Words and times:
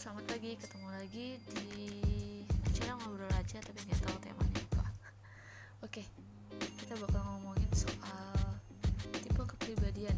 selamat 0.00 0.32
pagi. 0.32 0.56
Ketemu 0.56 0.88
lagi 0.96 1.28
di 1.52 1.84
acara 2.64 2.96
ngobrol 3.04 3.28
aja 3.36 3.60
tapi 3.60 3.84
nggak 3.84 4.00
tahu 4.00 4.16
temanya 4.24 4.64
apa. 4.72 4.88
Oke, 5.84 6.08
kita 6.80 6.96
bakal 7.04 7.20
ngomongin 7.20 7.68
soal 7.76 8.32
tipe 9.12 9.44
kepribadian. 9.44 10.16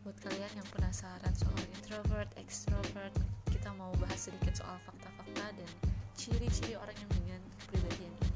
Buat 0.00 0.16
kalian 0.24 0.48
yang 0.56 0.68
penasaran 0.72 1.36
soal 1.36 1.60
introvert, 1.76 2.32
extrovert, 2.40 3.12
kita 3.52 3.68
mau 3.76 3.92
bahas 4.00 4.32
sedikit 4.32 4.56
soal 4.56 4.80
fakta-fakta 4.88 5.44
dan 5.60 5.70
ciri-ciri 6.16 6.80
orang 6.80 6.96
yang 6.96 7.10
dengan 7.20 7.40
kepribadian 7.68 8.12
ini. 8.16 8.32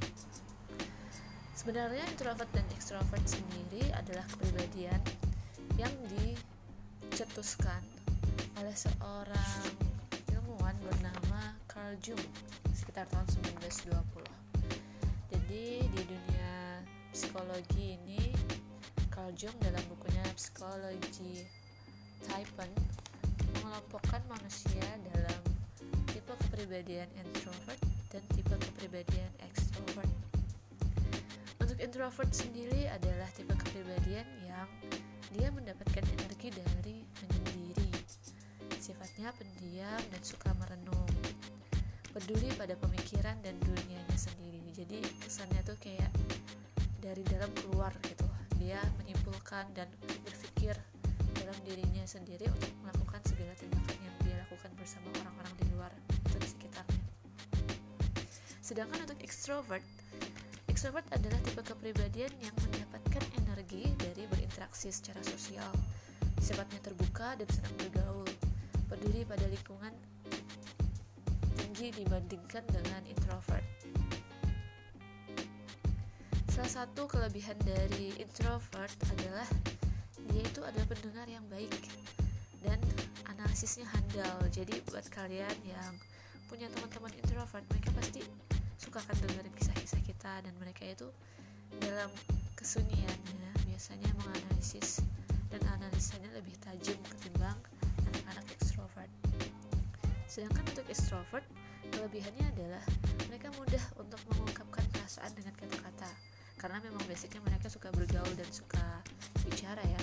Sebenarnya 1.56 2.04
introvert 2.04 2.52
dan 2.52 2.68
extrovert 2.76 3.24
sendiri 3.24 3.88
adalah 3.96 4.28
kepribadian 4.36 5.00
yang 5.80 5.92
dicetuskan 6.20 7.80
oleh 8.60 8.76
seorang 8.76 9.87
bernama 10.88 11.52
Carl 11.68 11.92
Jung 12.00 12.24
sekitar 12.72 13.04
tahun 13.12 13.28
1920. 13.60 14.24
Jadi 15.28 15.84
di 15.84 16.02
dunia 16.08 16.80
psikologi 17.12 18.00
ini 18.00 18.32
Carl 19.12 19.28
Jung 19.36 19.52
dalam 19.60 19.84
bukunya 19.92 20.24
Psikologi 20.32 21.44
Typen 22.24 22.72
mengelompokkan 23.60 24.24
manusia 24.32 24.88
dalam 25.12 25.40
tipe 26.08 26.32
kepribadian 26.48 27.08
introvert 27.20 27.80
dan 28.08 28.24
tipe 28.32 28.56
kepribadian 28.56 29.28
extrovert. 29.44 30.08
Untuk 31.60 31.76
introvert 31.84 32.32
sendiri 32.32 32.88
adalah 32.88 33.28
tipe 33.36 33.52
kepribadian 33.52 34.24
yang 34.48 34.68
dia 35.36 35.52
mendapatkan 35.52 36.04
energi 36.16 36.48
dari 36.48 37.04
menyendiri 37.04 37.47
sifatnya 38.88 39.28
pendiam 39.36 40.00
dan 40.08 40.22
suka 40.24 40.48
merenung. 40.56 41.12
Peduli 42.08 42.48
pada 42.56 42.72
pemikiran 42.72 43.36
dan 43.44 43.60
dunianya 43.60 44.16
sendiri. 44.16 44.64
Jadi 44.72 45.04
kesannya 45.20 45.60
tuh 45.60 45.76
kayak 45.76 46.08
dari 47.04 47.20
dalam 47.28 47.52
keluar 47.52 47.92
gitu. 48.08 48.24
Dia 48.56 48.80
menyimpulkan 48.96 49.76
dan 49.76 49.92
berpikir 50.24 50.72
dalam 51.36 51.58
dirinya 51.68 52.00
sendiri 52.08 52.48
untuk 52.48 52.72
melakukan 52.80 53.20
segala 53.28 53.52
tindakan 53.60 53.98
yang 54.00 54.16
dia 54.24 54.36
lakukan 54.48 54.72
bersama 54.80 55.12
orang-orang 55.20 55.54
di 55.60 55.64
luar 55.76 55.92
itu 56.08 56.36
di 56.40 56.48
sekitarnya. 56.48 57.04
Sedangkan 58.64 59.04
untuk 59.04 59.20
extrovert 59.20 59.84
extrovert 60.64 61.04
adalah 61.12 61.36
tipe 61.44 61.60
kepribadian 61.60 62.32
yang 62.40 62.56
mendapatkan 62.64 63.24
energi 63.44 63.92
dari 64.00 64.24
berinteraksi 64.32 64.88
secara 64.88 65.20
sosial. 65.20 65.68
Sifatnya 66.40 66.80
terbuka 66.80 67.36
dan 67.36 67.48
senang 67.50 67.74
bergaul 67.76 68.47
peduli 68.98 69.22
pada 69.22 69.46
lingkungan 69.46 69.94
tinggi 71.54 71.94
dibandingkan 72.02 72.66
dengan 72.66 72.98
introvert. 73.06 73.62
Salah 76.50 76.82
satu 76.82 77.06
kelebihan 77.06 77.54
dari 77.62 78.10
introvert 78.18 78.90
adalah 79.14 79.46
dia 80.34 80.42
itu 80.42 80.66
adalah 80.66 80.82
pendengar 80.90 81.30
yang 81.30 81.46
baik 81.46 81.70
dan 82.66 82.82
analisisnya 83.30 83.86
handal. 83.86 84.34
Jadi 84.50 84.82
buat 84.90 85.06
kalian 85.14 85.54
yang 85.62 85.94
punya 86.50 86.66
teman-teman 86.66 87.14
introvert, 87.22 87.62
mereka 87.70 87.94
pasti 87.94 88.26
suka 88.82 88.98
kan 88.98 89.14
dengerin 89.14 89.54
kisah-kisah 89.54 90.02
kita 90.02 90.42
dan 90.42 90.50
mereka 90.58 90.82
itu 90.82 91.06
dalam 91.78 92.10
kesunyiannya 92.58 93.50
biasanya 93.62 94.10
menganalisis 94.18 95.06
dan 95.54 95.62
analisanya 95.78 96.34
lebih 96.34 96.58
tajam 96.58 96.98
ketimbang 97.14 97.54
anak-anak 98.10 98.46
extrovert. 98.98 99.10
Sedangkan 100.28 100.64
untuk 100.74 100.86
extrovert, 100.90 101.46
kelebihannya 101.94 102.46
adalah 102.58 102.84
mereka 103.30 103.48
mudah 103.56 103.84
untuk 104.00 104.20
mengungkapkan 104.34 104.84
perasaan 104.92 105.32
dengan 105.34 105.54
kata-kata 105.56 106.10
karena 106.58 106.78
memang 106.82 107.02
basicnya 107.06 107.38
mereka 107.46 107.70
suka 107.70 107.88
bergaul 107.94 108.34
dan 108.34 108.50
suka 108.50 108.82
bicara 109.46 109.80
ya. 109.86 110.02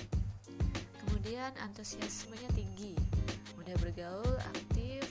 Kemudian 1.03 1.51
antusiasmenya 1.59 2.47
tinggi, 2.55 2.95
mudah 3.59 3.75
bergaul, 3.83 4.35
aktif, 4.55 5.03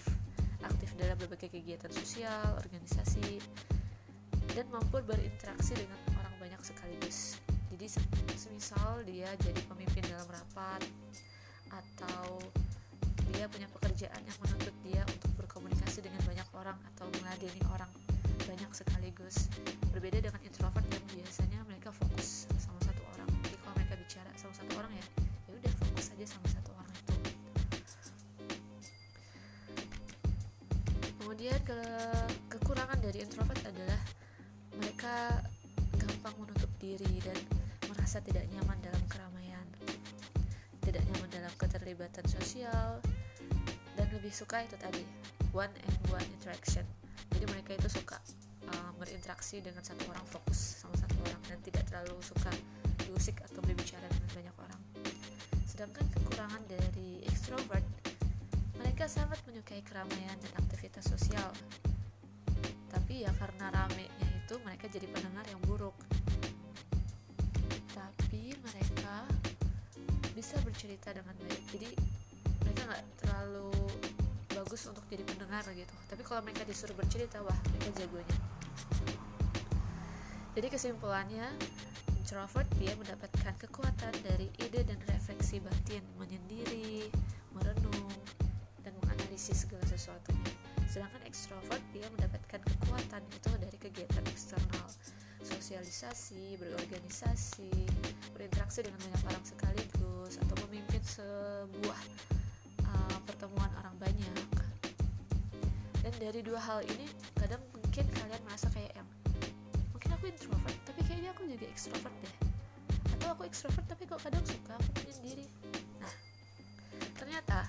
aktif 0.64 0.88
dalam 0.97 1.16
berbagai 1.20 1.53
kegiatan 1.53 1.92
sosial, 1.92 2.56
organisasi, 2.64 3.42
dan 4.56 4.66
mampu 4.72 5.04
berinteraksi 5.04 5.76
dengan 5.76 5.98
orang 6.16 6.34
banyak 6.41 6.60
sekaligus. 6.64 7.38
Jadi 7.75 7.91
semisal 8.38 9.03
dia 9.04 9.28
jadi 9.42 9.60
pemimpin 9.66 10.06
dalam 10.06 10.30
rapat 10.30 10.86
atau 11.75 12.38
dia 13.34 13.50
punya 13.50 13.67
pekerjaan 13.67 14.22
yang 14.22 14.39
menuntut 14.39 14.75
dia 14.87 15.03
untuk 15.11 15.31
berkomunikasi 15.43 16.06
dengan 16.06 16.22
banyak 16.22 16.49
orang 16.55 16.78
atau 16.95 17.11
meladeni 17.19 17.62
orang 17.75 17.91
banyak 18.47 18.71
sekaligus. 18.71 19.50
Berbeda 19.91 20.22
dengan 20.22 20.41
introvert 20.47 20.87
yang 20.87 21.05
biasanya 21.11 21.59
mereka 21.67 21.91
fokus 21.91 22.47
sama 22.62 22.78
satu 22.83 23.03
orang. 23.15 23.28
Jadi 23.43 23.56
kalau 23.59 23.75
mereka 23.75 23.95
bicara 23.99 24.31
sama 24.39 24.55
satu 24.55 24.72
orang 24.78 24.93
ya 24.95 25.06
ya 25.50 25.53
udah 25.59 25.72
fokus 25.83 26.06
aja 26.15 26.27
sama 26.31 26.47
satu 26.47 26.71
orang 26.78 26.95
itu. 26.95 27.15
Kemudian 31.19 31.59
ke 31.66 31.81
kekurangan 32.55 32.99
dari 33.03 33.19
introvert 33.25 33.61
adalah 33.66 34.01
mereka 34.78 35.43
gampang 35.99 36.34
menutup 36.39 36.71
diri 36.78 37.19
dan 37.22 37.39
merasa 37.91 38.22
tidak 38.22 38.47
nyaman 38.55 38.78
dalam 38.83 39.03
keramaian 39.11 39.66
tidak 40.84 41.01
nyaman 41.09 41.31
dalam 41.33 41.53
keterlibatan 41.56 42.27
sosial 42.28 43.01
lebih 44.14 44.30
suka 44.30 44.62
itu 44.62 44.78
tadi 44.78 45.02
one 45.50 45.70
and 45.75 45.98
one 46.14 46.26
interaction. 46.38 46.86
Jadi 47.34 47.44
mereka 47.50 47.75
itu 47.75 47.91
suka 47.91 48.19
uh, 48.70 48.91
berinteraksi 48.97 49.58
dengan 49.58 49.82
satu 49.82 50.06
orang 50.06 50.26
fokus 50.30 50.82
sama 50.82 50.94
satu 50.94 51.19
orang 51.26 51.42
dan 51.50 51.58
tidak 51.66 51.84
terlalu 51.91 52.14
suka 52.22 52.50
diusik 53.03 53.42
atau 53.42 53.58
berbicara 53.66 54.06
dengan 54.06 54.30
banyak 54.32 54.56
orang. 54.62 54.82
Sedangkan 55.66 56.06
kekurangan 56.14 56.62
dari 56.70 57.26
extrovert 57.26 57.82
mereka 58.78 59.10
sangat 59.10 59.42
menyukai 59.50 59.82
keramaian 59.82 60.38
dan 60.38 60.53
aktivitas 60.62 61.10
sosial. 61.10 61.50
Tapi 62.94 63.26
ya 63.26 63.32
karena 63.34 63.74
ramenya 63.74 64.28
itu 64.38 64.54
mereka 64.62 64.86
jadi 64.86 65.10
pendengar 65.10 65.42
yang 65.50 65.58
buruk. 65.66 65.98
Tapi 67.91 68.54
mereka 68.62 69.26
bisa 70.34 70.54
bercerita 70.62 71.10
dengan 71.10 71.34
baik. 71.42 71.62
Jadi 71.74 71.91
bagus 74.64 74.88
untuk 74.88 75.04
jadi 75.12 75.20
pendengar 75.28 75.60
gitu. 75.76 75.92
Tapi 76.08 76.25
kalau 76.25 76.41
mereka 76.41 76.64
disuruh 76.64 76.97
bercerita 76.97 77.44
wah 77.44 77.58
mereka 77.69 78.00
jagonya. 78.00 78.38
Jadi 80.56 80.66
kesimpulannya 80.72 81.47
introvert 82.16 82.64
dia 82.80 82.97
mendapatkan 82.97 83.53
kekuatan 83.60 84.14
dari 84.24 84.48
ide 84.64 84.80
dan 84.88 84.97
refleksi 85.04 85.60
batin 85.60 86.00
menyendiri 86.16 87.12
merenung 87.53 88.08
dan 88.80 88.97
menganalisis 89.04 89.69
segala 89.69 89.84
sesuatunya. 89.84 90.48
Sedangkan 90.88 91.20
ekstrovert 91.28 91.84
dia 91.92 92.08
mendapatkan 92.16 92.64
kekuatan 92.64 93.22
itu 93.28 93.50
dari 93.60 93.76
kegiatan 93.76 94.24
eksternal. 94.32 94.88
Sosialisasi, 95.44 96.56
berorganisasi, 96.56 97.69
berinteraksi 98.32 98.80
dengan 98.88 98.97
banyak 99.04 99.22
orang 99.28 99.44
sekaligus 99.44 100.41
atau 100.41 100.56
memimpin 100.64 101.04
sebuah 101.04 102.00
uh, 102.88 103.19
pertemuan 103.28 103.69
orang 103.76 103.97
banyak. 104.00 104.53
Dari 106.19 106.41
dua 106.41 106.60
hal 106.62 106.80
ini 106.86 107.06
kadang 107.36 107.60
mungkin 107.75 108.04
kalian 108.14 108.42
merasa 108.47 108.70
kayak 108.72 108.92
yang 108.97 109.08
mungkin 109.92 110.10
aku 110.14 110.25
introvert 110.30 110.78
tapi 110.86 111.00
kayaknya 111.06 111.30
aku 111.34 111.47
juga 111.47 111.66
ekstrovert 111.69 112.14
deh. 112.22 112.34
Atau 113.18 113.28
aku 113.34 113.42
ekstrovert 113.47 113.86
tapi 113.86 114.09
kok 114.09 114.21
kadang 114.22 114.44
suka 114.47 114.78
aku 114.78 114.91
menyendiri. 115.03 115.47
Nah, 116.00 116.15
ternyata 117.18 117.68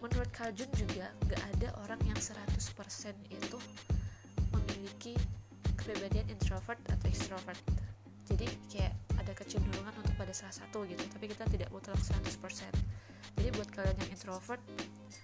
menurut 0.00 0.30
Carl 0.32 0.52
Jung 0.56 0.72
juga 0.72 1.12
gak 1.28 1.42
ada 1.56 1.68
orang 1.84 2.00
yang 2.08 2.16
100% 2.16 2.40
itu 3.28 3.58
memiliki 4.50 5.14
kepribadian 5.76 6.26
introvert 6.32 6.80
atau 6.88 7.06
extrovert 7.08 7.60
jadi 8.30 8.46
kayak 8.70 8.94
ada 9.18 9.32
kecenderungan 9.34 9.90
untuk 9.98 10.14
pada 10.14 10.30
salah 10.30 10.54
satu 10.54 10.86
gitu 10.86 11.02
tapi 11.10 11.26
kita 11.26 11.44
tidak 11.50 11.68
mutlak 11.74 11.98
100% 11.98 12.30
jadi 13.40 13.56
buat 13.56 13.72
kalian 13.72 13.96
yang 14.04 14.10
introvert 14.12 14.60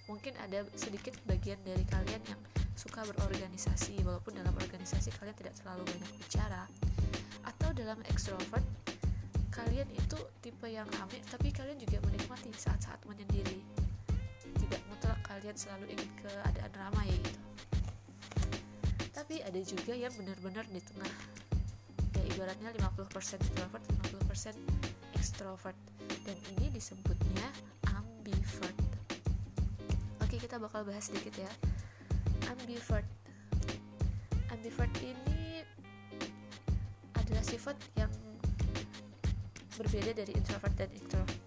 mungkin 0.08 0.32
ada 0.40 0.64
sedikit 0.72 1.12
bagian 1.28 1.60
dari 1.68 1.84
kalian 1.84 2.24
yang 2.24 2.40
suka 2.72 3.04
berorganisasi. 3.12 4.00
Walaupun 4.08 4.40
dalam 4.40 4.56
organisasi 4.56 5.12
kalian 5.20 5.36
tidak 5.36 5.52
terlalu 5.60 5.84
banyak 5.84 6.24
bicara. 6.24 6.64
Atau 7.44 7.76
dalam 7.76 8.00
extrovert 8.08 8.64
kalian 9.52 9.92
itu 9.92 10.16
tipe 10.40 10.64
yang 10.64 10.88
rame 10.96 11.20
tapi 11.28 11.52
kalian 11.52 11.76
juga 11.76 12.00
menikmati 12.08 12.56
saat-saat 12.56 13.04
menyendiri. 13.04 13.60
Tidak 14.64 14.80
mutlak 14.88 15.20
kalian 15.20 15.52
selalu 15.52 15.92
ingin 15.92 16.08
keadaan 16.24 16.72
ramai 16.72 17.12
gitu. 17.12 17.40
Tapi 19.12 19.44
ada 19.44 19.60
juga 19.60 19.92
yang 19.92 20.16
benar-benar 20.16 20.64
di 20.72 20.80
tengah. 20.80 21.12
Ya 22.16 22.22
ibaratnya 22.32 22.72
50% 22.80 23.44
introvert 23.44 23.84
50% 24.08 24.56
extrovert. 25.20 25.76
Dan 26.24 26.40
ini 26.56 26.72
disebutnya 26.72 27.75
ambivert 28.26 28.87
oke 30.37 30.43
kita 30.43 30.58
bakal 30.58 30.82
bahas 30.82 31.06
sedikit 31.06 31.38
ya. 31.38 31.52
Ambivert. 32.50 33.06
Ambivert 34.52 34.93
ini 35.00 35.62
adalah 37.17 37.40
sifat 37.40 37.78
yang 37.94 38.11
berbeda 39.78 40.12
dari 40.12 40.37
introvert 40.37 40.75
dan 40.75 40.90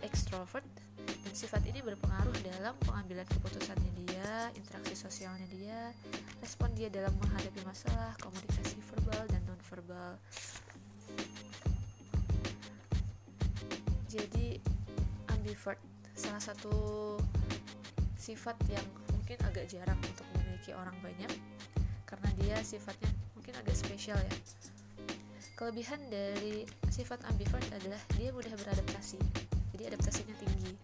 extrovert 0.02 0.64
dan 0.96 1.34
sifat 1.36 1.60
ini 1.68 1.84
berpengaruh 1.84 2.34
dalam 2.42 2.74
pengambilan 2.88 3.28
keputusannya 3.28 3.92
dia, 4.08 4.50
interaksi 4.56 4.96
sosialnya 4.96 5.46
dia, 5.52 5.92
respon 6.40 6.74
dia 6.74 6.88
dalam 6.88 7.12
menghadapi 7.20 7.62
masalah, 7.68 8.18
komunikasi 8.24 8.80
verbal 8.90 9.28
dan 9.28 9.44
nonverbal. 9.44 10.18
Jadi 14.10 14.58
ambivert 15.30 15.89
salah 16.20 16.44
satu 16.44 16.76
sifat 18.20 18.60
yang 18.68 18.84
mungkin 19.16 19.40
agak 19.48 19.72
jarang 19.72 19.96
untuk 20.04 20.28
dimiliki 20.36 20.76
orang 20.76 20.92
banyak 21.00 21.32
karena 22.04 22.30
dia 22.44 22.60
sifatnya 22.60 23.08
mungkin 23.40 23.56
agak 23.56 23.72
spesial 23.80 24.20
ya. 24.20 24.36
Kelebihan 25.56 26.00
dari 26.12 26.68
sifat 26.92 27.24
ambivert 27.32 27.64
adalah 27.72 28.00
dia 28.20 28.36
mudah 28.36 28.52
beradaptasi. 28.52 29.20
Jadi 29.76 29.96
adaptasinya 29.96 30.36
tinggi. 30.36 30.76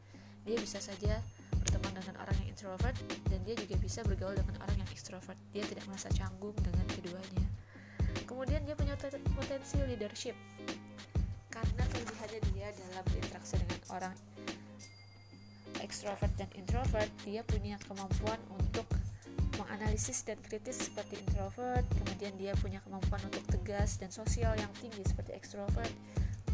Dia 0.48 0.56
bisa 0.56 0.80
saja 0.80 1.20
berteman 1.60 2.00
dengan 2.00 2.16
orang 2.24 2.36
yang 2.40 2.56
introvert 2.56 2.96
dan 3.28 3.40
dia 3.44 3.60
juga 3.60 3.76
bisa 3.80 4.08
bergaul 4.08 4.40
dengan 4.40 4.56
orang 4.64 4.80
yang 4.80 4.90
extrovert. 4.96 5.36
Dia 5.52 5.68
tidak 5.68 5.84
merasa 5.92 6.08
canggung 6.16 6.56
dengan 6.64 6.88
keduanya. 6.96 7.48
Kemudian 8.24 8.64
dia 8.64 8.76
punya 8.80 8.96
potensi 9.36 9.80
leadership 9.84 10.36
karena 11.52 11.84
kelebihannya 11.92 12.40
dia 12.52 12.68
dalam 12.72 13.04
berinteraksi 13.12 13.56
dengan 13.60 13.80
orang 13.96 14.16
extrovert 15.86 16.34
dan 16.42 16.50
introvert 16.58 17.08
dia 17.22 17.46
punya 17.46 17.78
kemampuan 17.86 18.42
untuk 18.58 18.90
menganalisis 19.62 20.26
dan 20.26 20.42
kritis 20.42 20.90
seperti 20.90 21.22
introvert 21.22 21.86
kemudian 22.04 22.34
dia 22.36 22.58
punya 22.60 22.82
kemampuan 22.82 23.22
untuk 23.30 23.46
tegas 23.48 24.02
dan 24.02 24.10
sosial 24.10 24.52
yang 24.58 24.72
tinggi 24.82 25.06
seperti 25.06 25.38
extrovert 25.38 25.94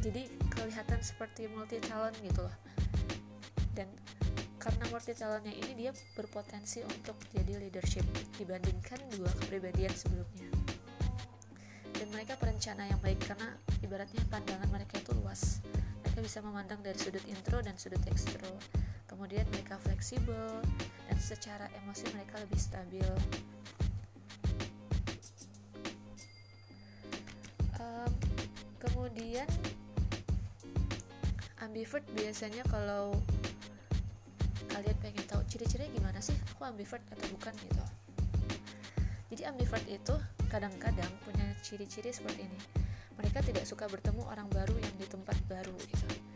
jadi 0.02 0.26
kelihatan 0.50 0.98
seperti 1.06 1.46
multi 1.54 1.78
talent 1.86 2.18
gitu 2.26 2.42
loh. 2.42 2.56
Dan 3.78 3.86
karena 4.58 4.90
multi 4.90 5.14
talentnya 5.14 5.54
ini 5.54 5.74
dia 5.78 5.92
berpotensi 6.18 6.82
untuk 6.82 7.14
jadi 7.30 7.62
leadership 7.62 8.04
dibandingkan 8.42 8.98
dua 9.14 9.30
kepribadian 9.46 9.94
sebelumnya. 9.94 10.50
Dan 11.94 12.10
mereka 12.10 12.34
perencana 12.42 12.90
yang 12.90 12.98
baik 13.06 13.22
karena 13.22 13.54
ibaratnya 13.86 14.26
pandangan 14.34 14.70
mereka 14.74 14.98
itu 14.98 15.14
luas. 15.22 15.62
Mereka 16.02 16.26
bisa 16.26 16.42
memandang 16.42 16.82
dari 16.82 16.98
sudut 16.98 17.22
intro 17.30 17.62
dan 17.62 17.78
sudut 17.78 18.02
ekstro 18.10 18.50
kemudian 19.12 19.44
mereka 19.52 19.76
fleksibel 19.84 20.64
dan 21.12 21.18
secara 21.20 21.68
emosi 21.84 22.08
mereka 22.16 22.40
lebih 22.40 22.60
stabil. 22.60 23.12
Um, 27.76 28.12
kemudian 28.80 29.46
ambivert 31.60 32.08
biasanya 32.16 32.64
kalau 32.72 33.12
kalian 34.72 34.98
pengen 35.04 35.26
tahu 35.28 35.44
ciri-cirinya 35.52 35.92
gimana 35.92 36.20
sih? 36.24 36.34
Aku 36.56 36.64
ambivert 36.64 37.04
atau 37.12 37.28
bukan 37.36 37.52
gitu. 37.68 37.86
Jadi 39.36 39.44
ambivert 39.44 39.86
itu 39.92 40.16
kadang-kadang 40.48 41.12
punya 41.28 41.46
ciri-ciri 41.60 42.16
seperti 42.16 42.48
ini. 42.48 42.60
Mereka 43.20 43.44
tidak 43.44 43.68
suka 43.68 43.92
bertemu 43.92 44.24
orang 44.32 44.48
baru 44.50 44.74
yang 44.80 44.96
di 44.96 45.06
tempat 45.06 45.36
baru 45.52 45.76
gitu 45.84 46.31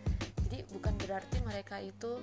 jadi 0.55 0.71
bukan 0.71 0.95
berarti 1.03 1.37
mereka 1.43 1.83
itu 1.83 2.15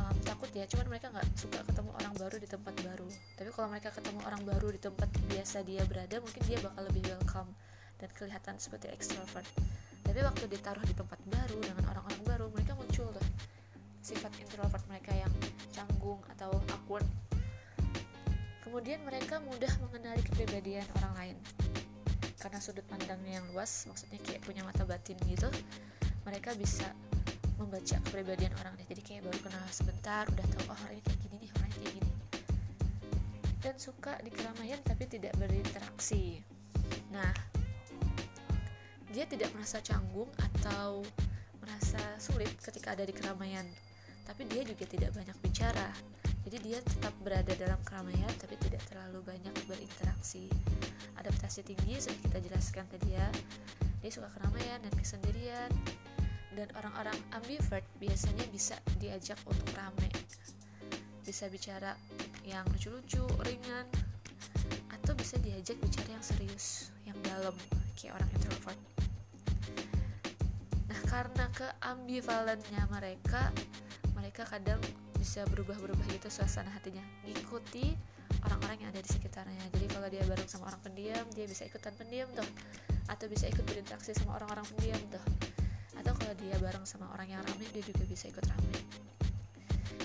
um, 0.00 0.16
takut 0.24 0.48
ya. 0.56 0.64
Cuman 0.64 0.88
mereka 0.88 1.12
nggak 1.12 1.28
suka 1.36 1.60
ketemu 1.60 1.92
orang 2.00 2.16
baru 2.16 2.40
di 2.40 2.48
tempat 2.48 2.72
baru. 2.80 3.04
Tapi 3.36 3.52
kalau 3.52 3.68
mereka 3.68 3.92
ketemu 3.92 4.24
orang 4.24 4.42
baru 4.48 4.72
di 4.72 4.80
tempat 4.80 5.12
biasa 5.28 5.60
dia 5.60 5.84
berada 5.84 6.24
mungkin 6.24 6.40
dia 6.48 6.56
bakal 6.64 6.88
lebih 6.88 7.04
welcome 7.04 7.52
dan 8.00 8.08
kelihatan 8.16 8.56
seperti 8.56 8.88
extrovert. 8.88 9.44
Tapi 10.08 10.24
waktu 10.24 10.48
ditaruh 10.48 10.80
di 10.88 10.96
tempat 10.96 11.20
baru 11.28 11.60
dengan 11.60 11.84
orang-orang 11.92 12.22
baru 12.24 12.46
mereka 12.48 12.72
muncul 12.80 13.12
tuh. 13.12 13.28
Sifat 14.00 14.32
introvert 14.40 14.80
mereka 14.88 15.12
yang 15.12 15.32
canggung 15.76 16.24
atau 16.32 16.48
awkward. 16.72 17.04
Kemudian 18.64 19.04
mereka 19.04 19.36
mudah 19.44 19.72
mengenali 19.84 20.24
kepribadian 20.24 20.88
orang 20.96 21.12
lain. 21.12 21.36
Karena 22.40 22.56
sudut 22.56 22.88
pandangnya 22.88 23.44
yang 23.44 23.46
luas, 23.52 23.84
maksudnya 23.84 24.16
kayak 24.24 24.40
punya 24.48 24.64
mata 24.64 24.88
batin 24.88 25.20
gitu, 25.28 25.52
mereka 26.28 26.52
bisa 26.60 26.84
membaca 27.58 27.96
kepribadian 28.06 28.54
orang 28.62 28.74
lain. 28.78 28.88
Jadi 28.88 29.02
kayak 29.02 29.22
baru 29.26 29.38
kenal 29.42 29.64
sebentar, 29.68 30.24
udah 30.30 30.46
tahu 30.46 30.62
oh 30.70 30.78
orangnya 30.86 31.02
kayak 31.04 31.20
gini 31.26 31.36
nih, 31.42 31.50
orangnya 31.58 31.78
kayak 31.78 31.94
gini. 31.98 32.12
Dan 33.58 33.74
suka 33.76 34.14
di 34.22 34.30
keramaian 34.30 34.80
tapi 34.86 35.04
tidak 35.10 35.34
berinteraksi. 35.36 36.40
Nah, 37.10 37.34
dia 39.10 39.24
tidak 39.26 39.50
merasa 39.52 39.82
canggung 39.82 40.30
atau 40.38 41.02
merasa 41.58 42.00
sulit 42.22 42.54
ketika 42.62 42.94
ada 42.94 43.02
di 43.04 43.12
keramaian, 43.12 43.66
tapi 44.24 44.46
dia 44.46 44.62
juga 44.62 44.86
tidak 44.86 45.10
banyak 45.12 45.36
bicara 45.42 45.90
jadi 46.48 46.64
dia 46.64 46.78
tetap 46.80 47.12
berada 47.20 47.52
dalam 47.60 47.76
keramaian 47.84 48.32
tapi 48.40 48.56
tidak 48.56 48.80
terlalu 48.88 49.20
banyak 49.20 49.52
berinteraksi 49.68 50.48
adaptasi 51.20 51.60
tinggi 51.60 52.00
sudah 52.00 52.16
kita 52.24 52.38
jelaskan 52.40 52.88
tadi 52.88 53.20
ya 53.20 53.28
dia 54.00 54.08
suka 54.08 54.32
keramaian 54.32 54.80
dan 54.80 54.92
kesendirian 54.96 55.68
dan 56.58 56.66
orang-orang 56.74 57.14
ambivert 57.38 57.86
biasanya 58.02 58.42
bisa 58.50 58.74
diajak 58.98 59.38
untuk 59.46 59.70
rame. 59.78 60.10
Bisa 61.22 61.46
bicara 61.46 61.94
yang 62.42 62.66
lucu-lucu, 62.74 63.22
ringan 63.46 63.86
atau 64.90 65.14
bisa 65.14 65.38
diajak 65.38 65.78
bicara 65.78 66.18
yang 66.18 66.24
serius, 66.26 66.90
yang 67.06 67.14
dalam 67.22 67.54
kayak 67.94 68.18
orang 68.18 68.30
introvert. 68.34 68.80
Nah, 70.90 71.00
karena 71.06 71.46
keambivalennya 71.54 72.82
mereka, 72.90 73.54
mereka 74.18 74.42
kadang 74.50 74.82
bisa 75.14 75.46
berubah-berubah 75.46 76.06
gitu 76.10 76.26
suasana 76.26 76.74
hatinya 76.74 77.02
ngikuti 77.26 77.94
orang-orang 78.46 78.86
yang 78.86 78.90
ada 78.94 79.02
di 79.02 79.10
sekitarnya. 79.10 79.62
Jadi 79.74 79.86
kalau 79.90 80.08
dia 80.10 80.22
bareng 80.26 80.50
sama 80.50 80.70
orang 80.74 80.82
pendiam 80.82 81.26
dia 81.34 81.46
bisa 81.46 81.66
ikutan 81.66 81.94
pendiam 81.94 82.26
tuh. 82.34 82.46
Atau 83.08 83.30
bisa 83.30 83.48
ikut 83.48 83.64
berinteraksi 83.64 84.14
sama 84.14 84.36
orang-orang 84.38 84.66
pendiam 84.74 85.00
tuh. 85.10 85.24
Atau 85.98 86.14
kalau 86.14 86.34
dia 86.48 86.56
bareng 86.64 86.88
sama 86.88 87.12
orang 87.12 87.28
yang 87.28 87.44
ramai 87.44 87.68
dia 87.76 87.84
juga 87.84 88.08
bisa 88.08 88.32
ikut 88.32 88.44
ramai 88.48 88.80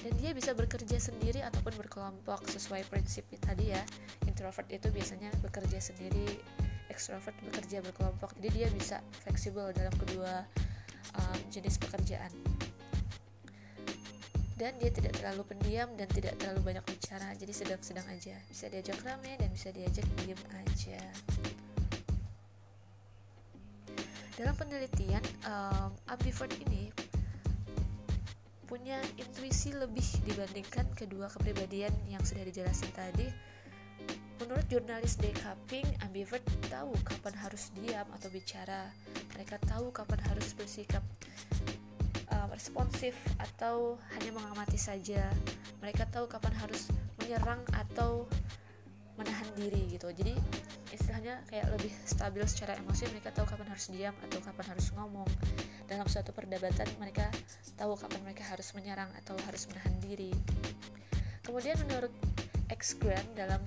dan 0.03 0.12
dia 0.20 0.36
bisa 0.36 0.51
bekerja 0.51 1.00
sendiri 1.00 1.39
ataupun 1.39 1.79
berkelompok 1.79 2.44
sesuai 2.51 2.84
prinsip 2.91 3.24
tadi 3.39 3.72
ya. 3.72 3.79
Introvert 4.27 4.67
itu 4.67 4.91
biasanya 4.91 5.32
bekerja 5.39 5.79
sendiri 5.79 6.27
extrovert 6.91 7.34
bekerja 7.48 7.79
berkelompok. 7.79 8.36
Jadi 8.44 8.51
dia 8.51 8.70
bisa 8.75 9.00
fleksibel 9.24 9.72
dalam 9.72 9.96
kedua 9.96 10.44
um, 11.15 11.39
jenis 11.48 11.79
pekerjaan. 11.79 12.29
Dan 14.60 14.75
dia 14.77 14.91
tidak 14.91 15.15
terlalu 15.24 15.56
pendiam 15.56 15.88
dan 15.96 16.12
tidak 16.12 16.36
terlalu 16.36 16.75
banyak 16.75 16.84
bicara. 16.84 17.32
Jadi 17.39 17.56
sedang-sedang 17.56 18.06
aja. 18.12 18.36
Bisa 18.51 18.67
diajak 18.67 19.00
rame 19.08 19.39
dan 19.39 19.50
bisa 19.56 19.72
diajak 19.72 20.03
diem 20.20 20.39
aja 20.51 21.00
dalam 24.40 24.56
penelitian 24.58 25.22
um, 25.46 25.94
ambivert 26.10 26.54
ini 26.70 26.90
punya 28.66 28.98
intuisi 29.22 29.70
lebih 29.75 30.06
dibandingkan 30.25 30.90
kedua 30.98 31.30
kepribadian 31.30 31.94
yang 32.10 32.22
sudah 32.25 32.42
dijelasin 32.42 32.90
tadi 32.96 33.30
Menurut 34.42 34.68
jurnalis 34.68 35.16
Decapping, 35.24 35.88
ambivert 36.04 36.44
tahu 36.68 36.92
kapan 37.08 37.32
harus 37.48 37.72
diam 37.80 38.04
atau 38.12 38.28
bicara. 38.28 38.92
Mereka 39.40 39.56
tahu 39.72 39.88
kapan 39.96 40.20
harus 40.28 40.52
bersikap 40.52 41.00
responsif 42.54 43.18
atau 43.42 43.98
hanya 44.13 44.32
mengamati 44.36 44.78
saja. 44.78 45.25
Mereka 45.82 46.06
tahu 46.13 46.30
kapan 46.30 46.54
harus 46.62 46.88
menyerang 47.18 47.60
atau 47.74 48.30
menahan 49.20 49.46
diri 49.58 49.86
gitu. 49.93 50.10
Jadi 50.10 50.34
istilahnya 50.93 51.41
kayak 51.50 51.70
lebih 51.74 51.93
stabil 52.05 52.43
secara 52.50 52.77
emosi. 52.77 53.10
Mereka 53.10 53.34
tahu 53.34 53.46
kapan 53.50 53.67
harus 53.70 53.88
diam 53.89 54.15
atau 54.25 54.39
kapan 54.41 54.65
harus 54.74 54.88
ngomong. 54.93 55.29
Dalam 55.86 56.08
suatu 56.10 56.34
perdebatan 56.34 56.88
mereka 56.98 57.29
tahu 57.77 57.93
kapan 57.98 58.22
mereka 58.25 58.43
harus 58.50 58.74
menyerang 58.74 59.10
atau 59.22 59.38
harus 59.46 59.70
menahan 59.70 59.96
diri. 60.01 60.32
Kemudian 61.43 61.77
menurut 61.86 62.13
X 62.72 62.98
Grant 62.98 63.27
dalam 63.36 63.60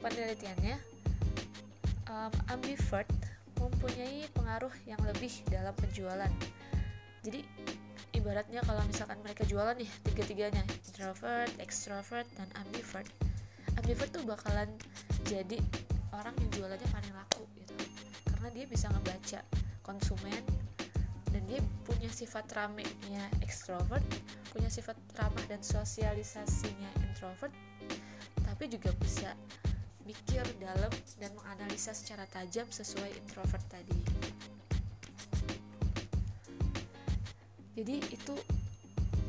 penelitiannya 0.00 0.78
um, 2.08 2.32
ambivert 2.48 3.08
mempunyai 3.60 4.24
pengaruh 4.32 4.72
yang 4.88 5.00
lebih 5.04 5.30
dalam 5.52 5.76
penjualan. 5.76 6.32
Jadi 7.20 7.44
ibaratnya 8.16 8.64
kalau 8.64 8.80
misalkan 8.88 9.20
mereka 9.20 9.44
jualan 9.44 9.76
nih 9.76 9.90
tiga-tiganya 10.08 10.64
introvert, 10.88 11.52
extrovert, 11.60 12.24
dan 12.40 12.48
ambivert 12.56 13.08
ambivert 13.80 14.12
tuh 14.12 14.24
bakalan 14.28 14.68
jadi 15.24 15.56
orang 16.12 16.36
yang 16.36 16.50
jualannya 16.52 16.88
paling 16.92 17.14
laku 17.16 17.44
gitu. 17.56 17.74
Karena 18.28 18.48
dia 18.52 18.64
bisa 18.68 18.86
ngebaca 18.92 19.40
konsumen 19.80 20.44
dan 21.30 21.42
dia 21.46 21.62
punya 21.86 22.10
sifat 22.10 22.46
ramenya 22.52 23.22
extrovert 23.40 24.02
punya 24.50 24.66
sifat 24.66 24.98
ramah 25.14 25.42
dan 25.46 25.62
sosialisasinya 25.62 26.90
introvert 27.06 27.54
tapi 28.42 28.66
juga 28.66 28.90
bisa 28.98 29.30
mikir 30.02 30.42
dalam 30.58 30.90
dan 31.22 31.30
menganalisa 31.38 31.94
secara 31.94 32.26
tajam 32.26 32.66
sesuai 32.66 33.14
introvert 33.14 33.62
tadi. 33.70 33.94
Jadi 37.78 37.96
itu 38.10 38.34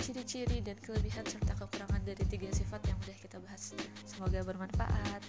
ciri-ciri 0.01 0.65
dan 0.65 0.74
kelebihan 0.81 1.22
serta 1.29 1.53
kekurangan 1.53 2.01
dari 2.01 2.25
tiga 2.25 2.50
sifat 2.50 2.81
yang 2.89 2.98
udah 3.05 3.17
kita 3.22 3.38
bahas. 3.38 3.77
Semoga 4.10 4.41
bermanfaat 4.41 5.22